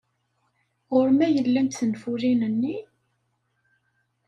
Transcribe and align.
Ɣer-m 0.95 1.19
ay 1.25 1.33
llant 1.45 1.77
tenfulin-nni? 1.79 2.75